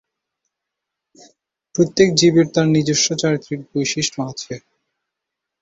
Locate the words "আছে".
4.31-4.53